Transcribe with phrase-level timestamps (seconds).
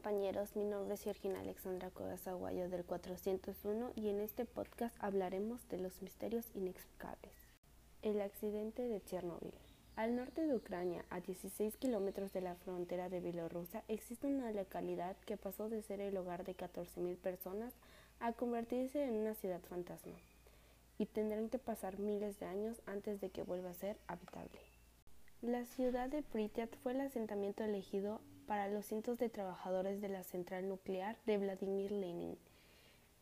[0.00, 5.68] compañeros, mi nombre es Georgina Alexandra Cuevas Aguayo del 401 y en este podcast hablaremos
[5.68, 7.34] de los misterios inexplicables.
[8.00, 9.52] El accidente de Chernóbil.
[9.96, 15.18] Al norte de Ucrania, a 16 kilómetros de la frontera de Bielorrusia, existe una localidad
[15.26, 17.74] que pasó de ser el hogar de 14.000 personas
[18.20, 20.16] a convertirse en una ciudad fantasma,
[20.96, 24.60] y tendrán que pasar miles de años antes de que vuelva a ser habitable.
[25.42, 30.24] La ciudad de Pripyat fue el asentamiento elegido para los cientos de trabajadores de la
[30.24, 32.36] central nuclear de Vladimir Lenin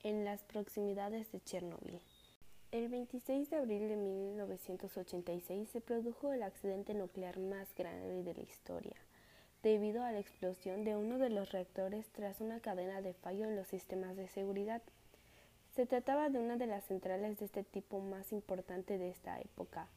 [0.02, 2.00] en las proximidades de Chernóbil.
[2.72, 8.40] El 26 de abril de 1986 se produjo el accidente nuclear más grande de la
[8.40, 8.96] historia,
[9.62, 13.54] debido a la explosión de uno de los reactores tras una cadena de fallo en
[13.54, 14.80] los sistemas de seguridad.
[15.76, 19.88] Se trataba de una de las centrales de este tipo más importante de esta época,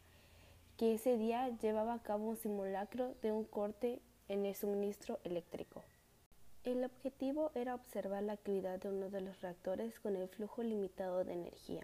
[0.76, 5.84] que ese día llevaba a cabo un simulacro de un corte en el suministro eléctrico.
[6.64, 11.24] El objetivo era observar la actividad de uno de los reactores con el flujo limitado
[11.26, 11.84] de energía,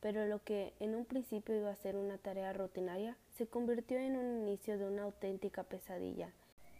[0.00, 4.16] pero lo que en un principio iba a ser una tarea rutinaria se convirtió en
[4.16, 6.30] un inicio de una auténtica pesadilla.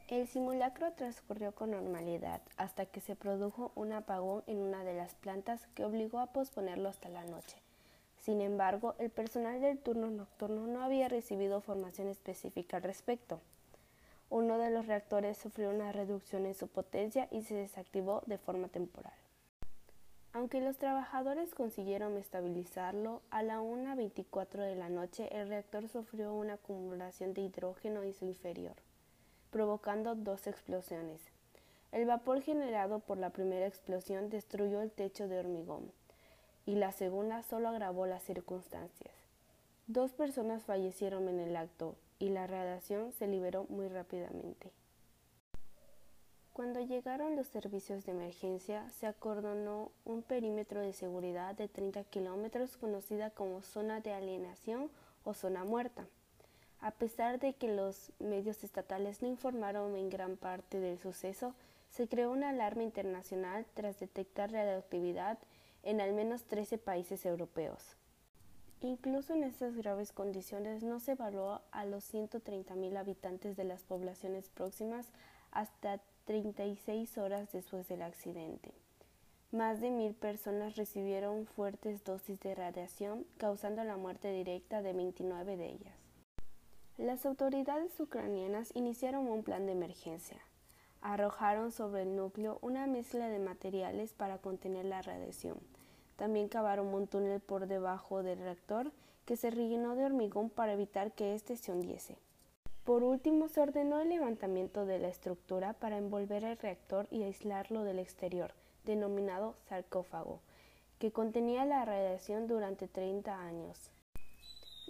[0.08, 5.14] El simulacro transcurrió con normalidad hasta que se produjo un apagón en una de las
[5.14, 7.56] plantas que obligó a posponerlo hasta la noche.
[8.18, 13.40] Sin embargo, el personal del turno nocturno no había recibido formación específica al respecto.
[14.30, 18.68] Uno de los reactores sufrió una reducción en su potencia y se desactivó de forma
[18.68, 19.12] temporal.
[20.32, 26.54] Aunque los trabajadores consiguieron estabilizarlo, a la 1.24 de la noche el reactor sufrió una
[26.54, 28.76] acumulación de hidrógeno en su inferior,
[29.50, 31.20] provocando dos explosiones.
[31.90, 35.90] El vapor generado por la primera explosión destruyó el techo de hormigón
[36.66, 39.12] y la segunda solo agravó las circunstancias.
[39.88, 44.70] Dos personas fallecieron en el acto y la radiación se liberó muy rápidamente.
[46.52, 52.76] Cuando llegaron los servicios de emergencia, se acordonó un perímetro de seguridad de 30 kilómetros
[52.76, 54.90] conocida como zona de alienación
[55.24, 56.06] o zona muerta.
[56.80, 61.54] A pesar de que los medios estatales no informaron en gran parte del suceso,
[61.88, 65.38] se creó una alarma internacional tras detectar radioactividad
[65.82, 67.96] en al menos 13 países europeos.
[68.82, 74.48] Incluso en estas graves condiciones no se evaluó a los 130.000 habitantes de las poblaciones
[74.48, 75.06] próximas
[75.50, 78.72] hasta 36 horas después del accidente.
[79.52, 85.56] Más de mil personas recibieron fuertes dosis de radiación, causando la muerte directa de 29
[85.56, 85.96] de ellas.
[86.96, 90.38] Las autoridades ucranianas iniciaron un plan de emergencia.
[91.02, 95.58] Arrojaron sobre el núcleo una mezcla de materiales para contener la radiación,
[96.20, 98.92] también cavaron un túnel por debajo del reactor
[99.24, 102.18] que se rellenó de hormigón para evitar que éste se hundiese.
[102.84, 107.84] Por último, se ordenó el levantamiento de la estructura para envolver el reactor y aislarlo
[107.84, 108.52] del exterior,
[108.84, 110.40] denominado sarcófago,
[110.98, 113.90] que contenía la radiación durante 30 años.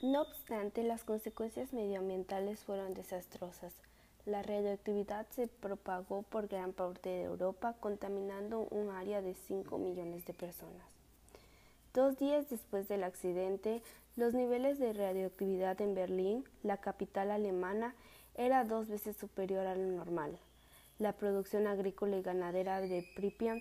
[0.02, 3.72] No obstante, las consecuencias medioambientales fueron desastrosas.
[4.26, 10.26] La radioactividad se propagó por gran parte de Europa, contaminando un área de 5 millones
[10.26, 10.99] de personas.
[11.92, 13.82] Dos días después del accidente,
[14.14, 17.96] los niveles de radioactividad en Berlín, la capital alemana,
[18.36, 20.38] era dos veces superior a lo normal.
[21.00, 23.60] La producción agrícola y ganadera de Pripyat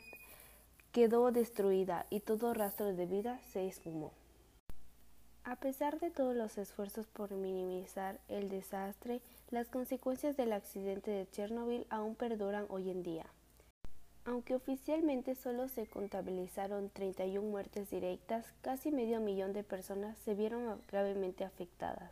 [0.92, 4.12] quedó destruida y todo rastro de vida se esfumó.
[5.44, 11.28] A pesar de todos los esfuerzos por minimizar el desastre, las consecuencias del accidente de
[11.32, 13.26] Chernobyl aún perduran hoy en día.
[14.26, 20.82] Aunque oficialmente solo se contabilizaron 31 muertes directas, casi medio millón de personas se vieron
[20.88, 22.12] gravemente afectadas.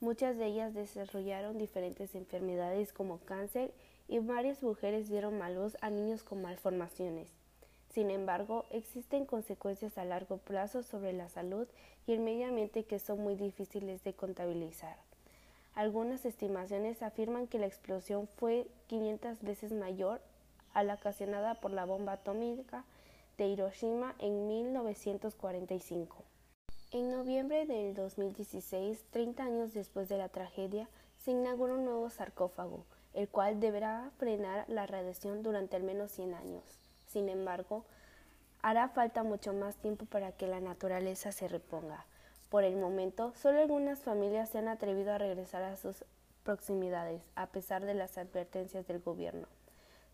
[0.00, 3.72] Muchas de ellas desarrollaron diferentes enfermedades como cáncer
[4.08, 7.28] y varias mujeres dieron a luz a niños con malformaciones.
[7.94, 11.68] Sin embargo, existen consecuencias a largo plazo sobre la salud
[12.06, 14.96] y el medio ambiente que son muy difíciles de contabilizar.
[15.74, 20.20] Algunas estimaciones afirman que la explosión fue 500 veces mayor
[20.74, 22.84] a la ocasionada por la bomba atómica
[23.38, 26.24] de Hiroshima en 1945.
[26.92, 30.88] En noviembre del 2016, 30 años después de la tragedia,
[31.18, 32.84] se inauguró un nuevo sarcófago,
[33.14, 36.64] el cual deberá frenar la radiación durante al menos 100 años.
[37.06, 37.84] Sin embargo,
[38.60, 42.04] hará falta mucho más tiempo para que la naturaleza se reponga.
[42.48, 46.04] Por el momento, solo algunas familias se han atrevido a regresar a sus
[46.42, 49.48] proximidades, a pesar de las advertencias del gobierno.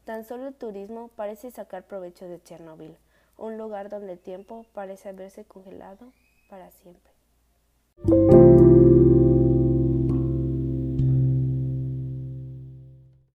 [0.08, 2.96] Tan solo el turismo parece sacar provecho de Chernobyl,
[3.36, 6.14] un lugar donde el tiempo parece haberse congelado
[6.48, 7.12] para siempre.